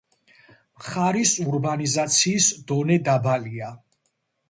[0.79, 3.75] მხარის ურბანიზაციის დონე დაბალია.